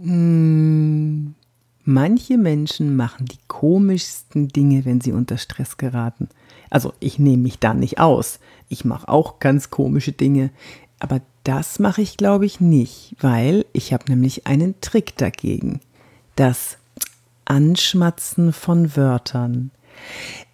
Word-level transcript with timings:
Hm, 0.00 1.34
manche 1.84 2.38
Menschen 2.38 2.96
machen 2.96 3.26
die 3.26 3.38
komischsten 3.48 4.48
Dinge, 4.48 4.84
wenn 4.84 5.00
sie 5.00 5.12
unter 5.12 5.38
Stress 5.38 5.76
geraten. 5.76 6.28
Also 6.70 6.94
ich 7.00 7.18
nehme 7.18 7.42
mich 7.42 7.58
da 7.58 7.74
nicht 7.74 7.98
aus. 8.00 8.38
Ich 8.68 8.84
mache 8.84 9.08
auch 9.08 9.38
ganz 9.38 9.70
komische 9.70 10.12
Dinge. 10.12 10.50
Aber 10.98 11.20
das 11.44 11.78
mache 11.78 12.00
ich, 12.00 12.16
glaube 12.16 12.46
ich, 12.46 12.60
nicht, 12.60 13.16
weil 13.20 13.66
ich 13.72 13.92
habe 13.92 14.04
nämlich 14.08 14.46
einen 14.46 14.80
Trick 14.80 15.16
dagegen. 15.16 15.80
Das 16.36 16.78
Anschmatzen 17.44 18.52
von 18.52 18.96
Wörtern. 18.96 19.72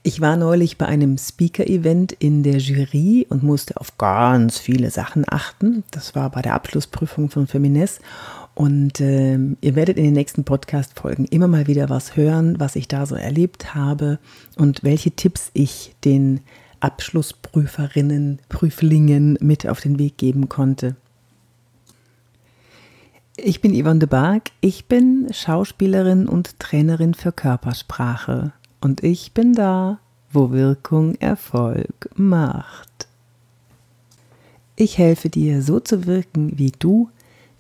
Ich 0.03 0.21
war 0.21 0.37
neulich 0.37 0.79
bei 0.79 0.87
einem 0.87 1.19
Speaker-Event 1.19 2.13
in 2.13 2.43
der 2.43 2.59
Jury 2.59 3.27
und 3.29 3.43
musste 3.43 3.79
auf 3.79 3.99
ganz 3.99 4.59
viele 4.59 4.91
Sachen 4.91 5.25
achten. 5.29 5.85
Das 5.91 6.15
war 6.15 6.31
bei 6.31 6.43
der 6.43 6.55
Abschlussprüfung 6.55 7.29
von 7.31 7.47
Femines. 7.47 8.01
Und 8.59 9.01
äh, 9.01 9.39
ihr 9.61 9.77
werdet 9.77 9.99
in 9.99 10.03
den 10.03 10.15
nächsten 10.15 10.43
Podcast-Folgen 10.43 11.27
immer 11.27 11.47
mal 11.47 11.69
wieder 11.69 11.89
was 11.91 12.17
hören, 12.17 12.59
was 12.59 12.75
ich 12.75 12.89
da 12.89 13.07
so 13.07 13.15
erlebt 13.15 13.77
habe 13.77 14.19
und 14.57 14.83
welche 14.83 15.13
Tipps 15.13 15.53
ich 15.55 15.95
den 16.05 16.41
Abschlussprüferinnen, 16.81 18.41
Prüflingen 18.49 19.39
mit 19.41 19.69
auf 19.69 19.81
den 19.81 20.01
Weg 20.01 20.19
geben 20.19 20.49
konnte. 20.49 20.97
Ich 23.37 23.61
bin 23.61 23.81
Yvonne 23.81 24.01
de 24.01 24.09
Barg, 24.09 24.51
ich 24.61 24.87
bin 24.87 25.29
Schauspielerin 25.31 26.27
und 26.27 26.59
Trainerin 26.59 27.15
für 27.15 27.31
Körpersprache 27.31 28.53
und 28.81 29.05
ich 29.05 29.35
bin 29.35 29.53
da, 29.53 30.01
wo 30.33 30.51
Wirkung 30.51 31.15
Erfolg 31.21 32.11
macht. 32.17 33.07
Ich 34.75 34.99
helfe 34.99 35.29
dir, 35.29 35.63
so 35.63 35.79
zu 35.79 36.07
wirken, 36.07 36.59
wie 36.59 36.73
du 36.77 37.09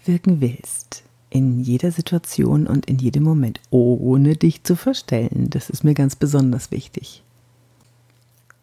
wirken 0.08 0.40
willst. 0.40 1.04
In 1.30 1.60
jeder 1.60 1.92
Situation 1.92 2.66
und 2.66 2.86
in 2.86 2.98
jedem 2.98 3.22
Moment, 3.22 3.60
ohne 3.70 4.34
dich 4.34 4.64
zu 4.64 4.76
verstellen. 4.76 5.48
Das 5.50 5.68
ist 5.68 5.84
mir 5.84 5.94
ganz 5.94 6.16
besonders 6.16 6.70
wichtig. 6.70 7.22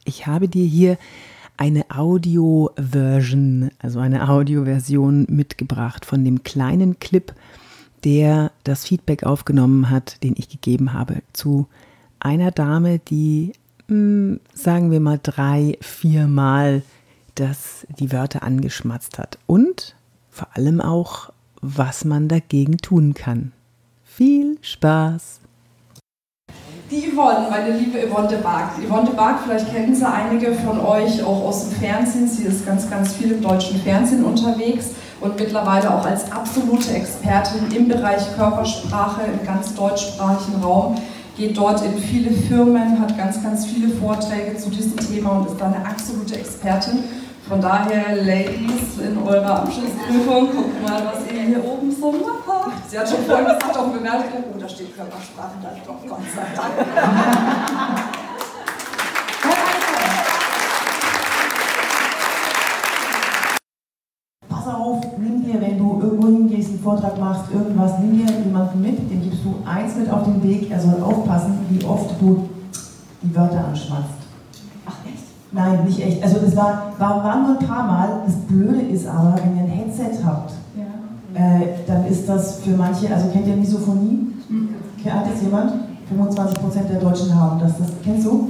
Ich 0.03 0.25
habe 0.25 0.47
dir 0.47 0.65
hier 0.65 0.97
eine 1.57 1.85
Audio-Version, 1.89 3.71
also 3.79 3.99
eine 3.99 4.29
Audioversion 4.29 5.25
mitgebracht 5.29 6.05
von 6.05 6.25
dem 6.25 6.43
kleinen 6.43 6.99
Clip, 6.99 7.33
der 8.03 8.51
das 8.63 8.85
Feedback 8.85 9.23
aufgenommen 9.23 9.89
hat, 9.89 10.21
den 10.23 10.35
ich 10.37 10.49
gegeben 10.49 10.93
habe 10.93 11.21
zu 11.33 11.67
einer 12.19 12.51
Dame, 12.51 12.99
die, 12.99 13.53
hm, 13.87 14.39
sagen 14.53 14.91
wir 14.91 14.99
mal, 14.99 15.19
drei, 15.21 15.77
viermal 15.81 16.83
das, 17.35 17.85
die 17.99 18.11
Wörter 18.11 18.43
angeschmatzt 18.43 19.19
hat. 19.19 19.37
Und 19.47 19.95
vor 20.29 20.49
allem 20.53 20.81
auch, 20.81 21.31
was 21.65 22.05
man 22.05 22.27
dagegen 22.27 22.77
tun 22.77 23.13
kann. 23.13 23.51
Viel 24.03 24.57
Spaß! 24.61 25.41
Die 26.91 27.11
Yvonne, 27.11 27.47
meine 27.49 27.75
liebe 27.75 27.97
Yvonne 28.07 28.27
de 28.27 28.41
Barg. 28.41 28.73
Yvonne 28.79 29.07
de 29.07 29.15
Barg, 29.15 29.39
vielleicht 29.43 29.73
kennen 29.73 29.95
Sie 29.95 30.07
einige 30.07 30.53
von 30.53 30.79
euch 30.79 31.23
auch 31.23 31.45
aus 31.45 31.63
dem 31.63 31.79
Fernsehen. 31.79 32.27
Sie 32.27 32.43
ist 32.43 32.63
ganz, 32.63 32.87
ganz 32.87 33.13
viel 33.13 33.31
im 33.31 33.41
deutschen 33.41 33.81
Fernsehen 33.81 34.23
unterwegs 34.23 34.91
und 35.19 35.39
mittlerweile 35.39 35.91
auch 35.91 36.05
als 36.05 36.31
absolute 36.31 36.93
Expertin 36.93 37.75
im 37.75 37.87
Bereich 37.87 38.35
Körpersprache 38.35 39.21
im 39.23 39.43
ganz 39.45 39.73
deutschsprachigen 39.73 40.61
Raum. 40.61 40.95
Geht 41.35 41.57
dort 41.57 41.83
in 41.83 41.97
viele 41.97 42.31
Firmen, 42.31 42.99
hat 42.99 43.17
ganz, 43.17 43.41
ganz 43.41 43.65
viele 43.65 43.89
Vorträge 43.89 44.55
zu 44.55 44.69
diesem 44.69 44.97
Thema 44.97 45.39
und 45.39 45.47
ist 45.47 45.59
da 45.59 45.65
eine 45.65 45.85
absolute 45.85 46.35
Expertin. 46.35 46.99
Von 47.47 47.61
daher, 47.61 48.15
Ladies, 48.23 48.97
in 48.97 49.17
eurer 49.19 49.61
Abschlussprüfung, 49.61 50.49
guckt 50.51 50.81
mal, 50.81 51.05
was 51.05 51.31
ihr 51.31 51.41
hier 51.43 51.63
oben 51.63 51.91
so 51.91 52.11
macht. 52.11 52.89
Sie 52.89 52.97
hat 52.97 53.07
schon 53.07 53.23
vorhin 53.23 53.45
gesagt, 53.45 53.77
auf 53.77 53.93
Bemerkung, 53.93 54.45
oh, 54.51 54.59
da 54.59 54.67
steht 54.67 54.95
Körpersprache, 54.95 55.53
da 55.61 55.69
doch, 55.85 56.09
Gott 56.09 56.21
sei 56.35 56.41
Dank. 56.55 56.73
Pass 64.49 64.67
auf, 64.73 65.05
nimm 65.19 65.43
dir, 65.43 65.61
wenn 65.61 65.77
du 65.77 65.99
irgendwo 66.01 66.27
hingehst, 66.27 66.69
einen 66.69 66.79
Vortrag 66.79 67.19
machst, 67.19 67.51
irgendwas, 67.53 67.99
nimm 67.99 68.25
dir 68.25 68.33
jemanden 68.43 68.81
mit, 68.81 69.11
dem 69.11 69.21
gibst 69.21 69.45
du 69.45 69.57
eins 69.69 69.95
mit 69.95 70.09
auf 70.09 70.23
den 70.23 70.41
Weg, 70.41 70.71
er 70.71 70.79
soll 70.79 70.99
aufpassen, 70.99 71.63
wie 71.69 71.85
oft 71.85 72.19
du 72.19 72.49
die 73.21 73.35
Wörter 73.35 73.65
anschmatzt. 73.67 74.24
Nein, 75.55 75.85
nicht 75.85 76.05
echt. 76.05 76.21
Also 76.21 76.39
das 76.39 76.53
war, 76.57 76.91
war, 76.97 77.23
waren 77.23 77.43
nur 77.43 77.57
ein 77.57 77.65
paar 77.65 77.87
Mal. 77.87 78.09
Das 78.25 78.35
Blöde 78.35 78.81
ist 78.81 79.07
aber, 79.07 79.35
wenn 79.41 79.55
ihr 79.55 79.63
ein 79.63 79.69
Headset 79.69 80.21
habt, 80.25 80.51
ja. 80.75 81.41
äh, 81.41 81.67
dann 81.87 82.05
ist 82.07 82.27
das 82.27 82.59
für 82.59 82.71
manche, 82.71 83.13
also 83.13 83.29
kennt 83.29 83.47
ihr 83.47 83.55
Misophonie? 83.55 84.33
Mhm. 84.49 84.75
Hat 85.09 85.31
das 85.31 85.41
jemand? 85.41 85.71
25% 86.11 86.87
der 86.91 86.99
Deutschen 86.99 87.33
haben 87.33 87.59
das. 87.59 87.77
das 87.77 87.87
kennst 88.03 88.25
du? 88.25 88.49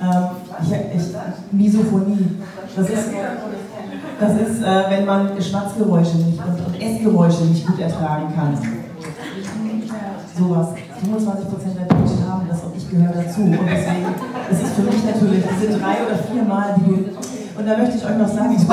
Ähm, 0.00 0.24
ich, 0.62 0.72
ich, 0.72 1.52
Misophonie. 1.52 2.36
Das 2.76 2.88
ist, 2.88 3.08
das 4.20 4.32
ist 4.32 4.62
äh, 4.62 4.84
wenn 4.88 5.04
man 5.04 5.42
Schmatzgeräusche 5.42 6.16
nicht 6.18 6.38
und, 6.38 6.66
und 6.66 6.80
Essgeräusche 6.80 7.44
nicht 7.44 7.66
gut 7.66 7.80
ertragen 7.80 8.32
kann. 8.36 8.56
Sowas. 10.38 10.68
25% 11.04 11.74
der 11.74 11.86
Deutschen 11.86 12.30
haben 12.30 12.46
das 12.48 12.62
ich 12.90 12.96
gehöre 12.96 13.12
dazu. 13.12 13.42
Und 13.42 13.52
deswegen, 13.52 14.06
ist 14.50 14.74
für 14.74 14.82
mich 14.82 15.04
natürlich 15.04 15.44
diese 15.60 15.78
drei 15.78 15.96
oder 16.04 16.16
vier 16.30 16.42
Mal, 16.42 16.74
die 16.78 16.84
du. 16.84 16.94
Und 17.58 17.66
da 17.66 17.76
möchte 17.76 17.96
ich 17.98 18.04
euch 18.04 18.18
noch 18.18 18.28
sagen, 18.28 18.56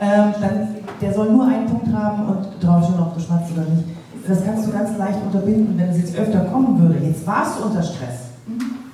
ähm, 0.00 0.34
dann, 0.40 0.68
der 1.00 1.14
soll 1.14 1.30
nur 1.32 1.46
einen 1.46 1.66
Punkt 1.66 1.92
haben 1.92 2.26
und 2.26 2.46
drauf 2.60 2.86
schon, 2.86 3.00
ob 3.00 3.14
du 3.14 3.20
schmatzt 3.20 3.52
oder 3.52 3.62
nicht. 3.62 3.84
Das 4.26 4.44
kannst 4.44 4.66
du 4.66 4.72
ganz 4.72 4.96
leicht 4.96 5.18
unterbinden, 5.24 5.76
wenn 5.76 5.88
es 5.90 5.98
jetzt 5.98 6.16
öfter 6.16 6.40
kommen 6.44 6.80
würde. 6.80 7.04
Jetzt 7.04 7.26
warst 7.26 7.58
du 7.58 7.64
unter 7.64 7.82
Stress 7.82 8.30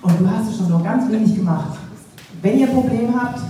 und 0.03 0.21
du 0.21 0.31
hast 0.31 0.49
es 0.51 0.57
schon 0.57 0.69
nur 0.69 0.83
ganz 0.83 1.11
wenig 1.11 1.35
gemacht. 1.35 1.77
Wenn 2.43 2.59
ihr 2.59 2.69
ein 2.69 2.75
Problem 2.75 3.21
habt 3.21 3.41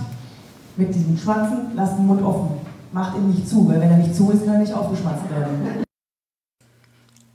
mit 0.75 0.93
diesem 0.93 1.17
Schmatzen, 1.17 1.57
lasst 1.75 1.97
den 1.97 2.07
Mund 2.07 2.21
offen. 2.23 2.57
Macht 2.91 3.17
ihn 3.17 3.29
nicht 3.29 3.47
zu, 3.47 3.67
weil 3.69 3.79
wenn 3.79 3.91
er 3.91 3.97
nicht 3.97 4.15
zu 4.15 4.31
ist, 4.31 4.45
kann 4.45 4.55
er 4.55 4.61
nicht 4.61 4.73
aufgeschmatzt 4.73 5.29
werden. 5.29 5.86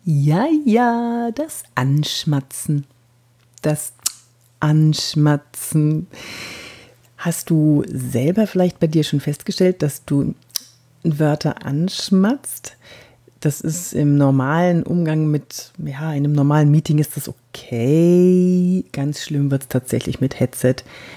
Ja, 0.05 0.47
ja, 0.65 1.31
das 1.33 1.63
Anschmatzen. 1.75 2.87
Das 3.63 3.93
Anschmatzen. 4.59 6.09
Hast 7.19 7.51
du 7.51 7.85
selber 7.87 8.49
vielleicht 8.49 8.81
bei 8.81 8.89
dir 8.89 9.05
schon 9.05 9.21
festgestellt, 9.21 9.81
dass 9.83 10.05
du 10.05 10.35
Wörter 11.05 11.65
anschmatzt? 11.65 12.77
Das 13.39 13.61
ist 13.61 13.93
im 13.93 14.17
normalen 14.17 14.83
Umgang 14.83 15.29
mit, 15.29 15.73
ja, 15.79 16.09
einem 16.09 16.33
normalen 16.33 16.71
Meeting 16.71 16.99
ist 16.99 17.17
das 17.17 17.29
okay. 17.29 18.85
Ganz 18.93 19.21
schlimm 19.21 19.51
wird 19.53 19.63
es 19.63 19.69
tatsächlich 19.69 20.21
mit 20.21 20.39
Headset. 20.39 20.77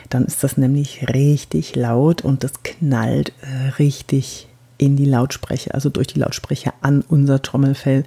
Dann 0.10 0.26
ist 0.26 0.44
das 0.44 0.58
nämlich 0.58 1.10
richtig 1.10 1.76
laut 1.76 2.24
und 2.24 2.44
das 2.44 2.64
knallt 2.64 3.32
äh, 3.42 3.70
richtig 3.80 4.48
in 4.78 4.96
die 4.96 5.06
Lautsprecher, 5.06 5.74
also 5.74 5.90
durch 5.90 6.08
die 6.08 6.20
Lautsprecher 6.20 6.74
an 6.82 7.04
unser 7.08 7.42
Trommelfell. 7.42 8.06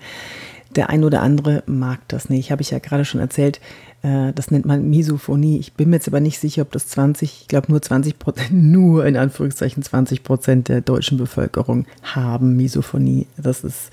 Der 0.76 0.90
ein 0.90 1.04
oder 1.04 1.22
andere 1.22 1.62
mag 1.66 2.00
das 2.08 2.28
nicht. 2.28 2.50
Habe 2.50 2.62
ich 2.62 2.70
ja 2.70 2.78
gerade 2.78 3.04
schon 3.04 3.20
erzählt. 3.20 3.60
Äh, 4.02 4.32
das 4.32 4.50
nennt 4.50 4.66
man 4.66 4.88
Misophonie. 4.88 5.58
Ich 5.58 5.72
bin 5.72 5.90
mir 5.90 5.96
jetzt 5.96 6.08
aber 6.08 6.20
nicht 6.20 6.38
sicher, 6.38 6.62
ob 6.62 6.72
das 6.72 6.86
20, 6.88 7.40
ich 7.42 7.48
glaube 7.48 7.70
nur 7.70 7.82
20 7.82 8.18
Prozent, 8.18 8.52
nur 8.52 9.06
in 9.06 9.16
Anführungszeichen 9.16 9.82
20 9.82 10.22
Prozent 10.22 10.68
der 10.68 10.80
deutschen 10.80 11.18
Bevölkerung 11.18 11.86
haben 12.02 12.56
Misophonie. 12.56 13.26
Das 13.36 13.64
ist, 13.64 13.90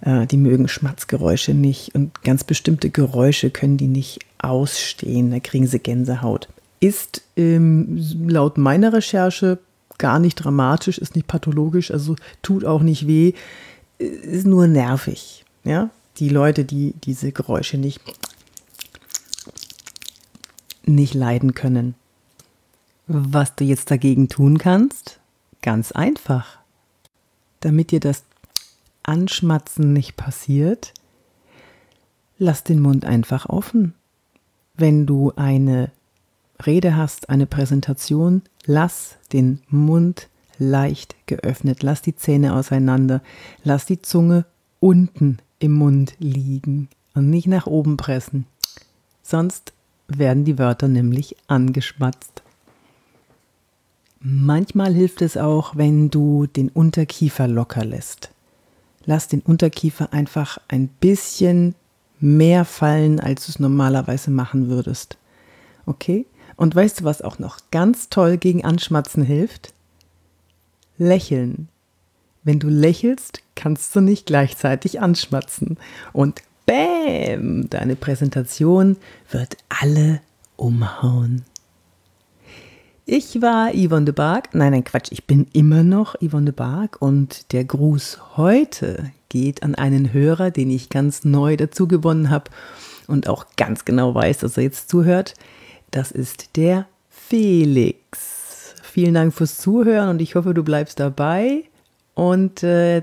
äh, 0.00 0.26
die 0.26 0.36
mögen 0.36 0.68
Schmatzgeräusche 0.68 1.54
nicht 1.54 1.94
und 1.94 2.22
ganz 2.22 2.44
bestimmte 2.44 2.90
Geräusche 2.90 3.50
können 3.50 3.76
die 3.76 3.88
nicht 3.88 4.20
ausstehen. 4.38 5.30
Da 5.30 5.40
kriegen 5.40 5.66
sie 5.66 5.78
Gänsehaut. 5.78 6.48
Ist 6.80 7.22
ähm, 7.36 7.98
laut 8.26 8.56
meiner 8.56 8.92
Recherche 8.92 9.58
gar 9.98 10.20
nicht 10.20 10.36
dramatisch, 10.36 10.98
ist 10.98 11.16
nicht 11.16 11.26
pathologisch, 11.26 11.90
also 11.90 12.14
tut 12.40 12.64
auch 12.64 12.82
nicht 12.82 13.08
weh, 13.08 13.32
ist 13.98 14.46
nur 14.46 14.68
nervig. 14.68 15.44
Ja, 15.64 15.90
die 16.18 16.28
Leute, 16.28 16.64
die 16.64 16.94
diese 17.04 17.32
Geräusche 17.32 17.78
nicht, 17.78 18.00
nicht 20.84 21.14
leiden 21.14 21.54
können. 21.54 21.94
Was 23.06 23.54
du 23.54 23.64
jetzt 23.64 23.90
dagegen 23.90 24.28
tun 24.28 24.58
kannst? 24.58 25.20
Ganz 25.62 25.92
einfach. 25.92 26.58
Damit 27.60 27.90
dir 27.90 28.00
das 28.00 28.24
Anschmatzen 29.02 29.92
nicht 29.92 30.16
passiert, 30.16 30.92
lass 32.38 32.64
den 32.64 32.80
Mund 32.80 33.04
einfach 33.04 33.48
offen. 33.48 33.94
Wenn 34.76 35.06
du 35.06 35.32
eine 35.36 35.90
Rede 36.64 36.96
hast, 36.96 37.30
eine 37.30 37.46
Präsentation, 37.46 38.42
lass 38.66 39.16
den 39.32 39.62
Mund 39.68 40.28
leicht 40.58 41.14
geöffnet, 41.26 41.82
lass 41.82 42.02
die 42.02 42.16
Zähne 42.16 42.54
auseinander, 42.54 43.22
lass 43.64 43.86
die 43.86 44.02
Zunge 44.02 44.44
unten 44.80 45.38
im 45.58 45.72
Mund 45.72 46.14
liegen 46.18 46.88
und 47.14 47.30
nicht 47.30 47.46
nach 47.46 47.66
oben 47.66 47.96
pressen. 47.96 48.46
Sonst 49.22 49.72
werden 50.06 50.44
die 50.44 50.58
Wörter 50.58 50.88
nämlich 50.88 51.36
angeschmatzt. 51.48 52.42
Manchmal 54.20 54.94
hilft 54.94 55.22
es 55.22 55.36
auch, 55.36 55.76
wenn 55.76 56.10
du 56.10 56.46
den 56.46 56.70
Unterkiefer 56.70 57.46
locker 57.46 57.84
lässt. 57.84 58.30
lass 59.04 59.26
den 59.26 59.40
Unterkiefer 59.40 60.12
einfach 60.12 60.58
ein 60.68 60.88
bisschen 60.88 61.74
mehr 62.20 62.64
fallen, 62.66 63.20
als 63.20 63.46
du 63.46 63.52
es 63.52 63.58
normalerweise 63.58 64.30
machen 64.30 64.68
würdest. 64.68 65.16
Okay? 65.86 66.26
Und 66.56 66.74
weißt 66.74 67.00
du, 67.00 67.04
was 67.04 67.22
auch 67.22 67.38
noch 67.38 67.58
ganz 67.70 68.10
toll 68.10 68.36
gegen 68.36 68.64
Anschmatzen 68.64 69.22
hilft? 69.22 69.72
Lächeln. 70.98 71.68
Wenn 72.42 72.58
du 72.58 72.68
lächelst, 72.68 73.40
kannst 73.58 73.94
du 73.96 74.00
nicht 74.00 74.26
gleichzeitig 74.26 75.00
anschmatzen. 75.00 75.76
Und 76.12 76.42
Bäm, 76.64 77.68
deine 77.68 77.96
Präsentation 77.96 78.96
wird 79.30 79.56
alle 79.68 80.20
umhauen. 80.56 81.44
Ich 83.04 83.42
war 83.42 83.72
Yvonne 83.74 84.04
de 84.04 84.14
Barg. 84.14 84.54
Nein, 84.54 84.72
nein, 84.72 84.84
Quatsch, 84.84 85.08
ich 85.10 85.26
bin 85.26 85.46
immer 85.52 85.82
noch 85.82 86.14
Yvonne 86.22 86.46
de 86.46 86.54
Barg 86.54 87.00
und 87.00 87.52
der 87.52 87.64
Gruß 87.64 88.36
heute 88.36 89.10
geht 89.28 89.62
an 89.62 89.74
einen 89.74 90.12
Hörer, 90.12 90.50
den 90.50 90.70
ich 90.70 90.88
ganz 90.88 91.24
neu 91.24 91.56
dazu 91.56 91.88
gewonnen 91.88 92.30
habe 92.30 92.50
und 93.06 93.28
auch 93.28 93.46
ganz 93.56 93.84
genau 93.84 94.14
weiß, 94.14 94.38
dass 94.38 94.56
er 94.56 94.62
jetzt 94.62 94.88
zuhört. 94.88 95.34
Das 95.90 96.12
ist 96.12 96.56
der 96.56 96.86
Felix. 97.08 98.74
Vielen 98.82 99.14
Dank 99.14 99.34
fürs 99.34 99.58
Zuhören 99.58 100.10
und 100.10 100.22
ich 100.22 100.34
hoffe, 100.34 100.54
du 100.54 100.62
bleibst 100.62 101.00
dabei. 101.00 101.64
Und 102.14 102.62
äh, 102.62 103.02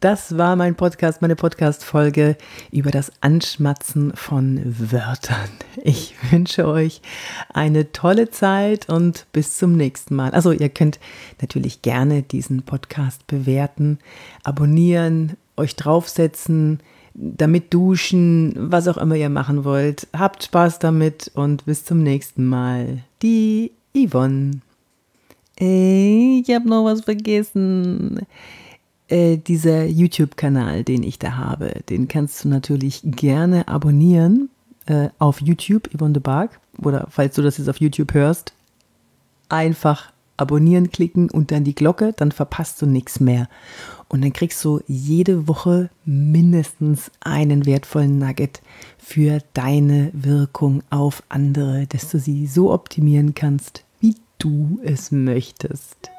das 0.00 0.36
war 0.36 0.56
mein 0.56 0.74
Podcast, 0.74 1.22
meine 1.22 1.36
Podcast-Folge 1.36 2.36
über 2.72 2.90
das 2.90 3.12
Anschmatzen 3.20 4.12
von 4.14 4.60
Wörtern. 4.64 5.48
Ich 5.82 6.14
wünsche 6.30 6.66
euch 6.66 7.00
eine 7.52 7.92
tolle 7.92 8.30
Zeit 8.30 8.88
und 8.88 9.26
bis 9.32 9.56
zum 9.56 9.76
nächsten 9.76 10.14
Mal. 10.16 10.32
Also, 10.32 10.50
ihr 10.50 10.68
könnt 10.68 10.98
natürlich 11.40 11.82
gerne 11.82 12.22
diesen 12.22 12.62
Podcast 12.62 13.26
bewerten, 13.26 13.98
abonnieren, 14.42 15.36
euch 15.56 15.76
draufsetzen, 15.76 16.80
damit 17.14 17.72
duschen, 17.72 18.54
was 18.56 18.88
auch 18.88 18.96
immer 18.96 19.14
ihr 19.14 19.28
machen 19.28 19.64
wollt. 19.64 20.08
Habt 20.12 20.42
Spaß 20.42 20.80
damit 20.80 21.30
und 21.34 21.66
bis 21.66 21.84
zum 21.84 22.02
nächsten 22.02 22.46
Mal. 22.46 23.04
Die 23.22 23.70
Yvonne. 23.96 24.60
Ich 25.56 26.52
habe 26.52 26.68
noch 26.68 26.84
was 26.84 27.02
vergessen. 27.02 28.26
Äh, 29.14 29.36
dieser 29.36 29.84
YouTube-Kanal, 29.84 30.82
den 30.82 31.04
ich 31.04 31.20
da 31.20 31.36
habe, 31.36 31.82
den 31.88 32.08
kannst 32.08 32.42
du 32.42 32.48
natürlich 32.48 33.00
gerne 33.04 33.68
abonnieren 33.68 34.50
äh, 34.86 35.10
auf 35.20 35.40
YouTube, 35.40 35.88
Yvonne 35.96 36.14
de 36.14 36.20
Barg. 36.20 36.58
Oder 36.82 37.06
falls 37.10 37.36
du 37.36 37.42
das 37.42 37.58
jetzt 37.58 37.68
auf 37.68 37.80
YouTube 37.80 38.12
hörst, 38.12 38.54
einfach 39.48 40.10
abonnieren 40.36 40.90
klicken 40.90 41.30
und 41.30 41.52
dann 41.52 41.62
die 41.62 41.76
Glocke, 41.76 42.12
dann 42.12 42.32
verpasst 42.32 42.82
du 42.82 42.86
nichts 42.86 43.20
mehr. 43.20 43.48
Und 44.08 44.24
dann 44.24 44.32
kriegst 44.32 44.64
du 44.64 44.80
jede 44.88 45.46
Woche 45.46 45.90
mindestens 46.04 47.12
einen 47.20 47.66
wertvollen 47.66 48.18
Nugget 48.18 48.62
für 48.98 49.38
deine 49.52 50.10
Wirkung 50.12 50.82
auf 50.90 51.22
andere, 51.28 51.86
dass 51.86 52.10
du 52.10 52.18
sie 52.18 52.48
so 52.48 52.72
optimieren 52.72 53.36
kannst, 53.36 53.84
wie 54.00 54.16
du 54.38 54.80
es 54.82 55.12
möchtest. 55.12 56.10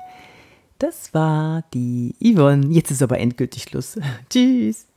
Das 0.79 1.13
war 1.13 1.63
die 1.73 2.15
Yvonne. 2.21 2.67
Jetzt 2.67 2.91
ist 2.91 3.01
aber 3.01 3.19
endgültig 3.19 3.63
Schluss. 3.63 3.97
Tschüss. 4.29 4.87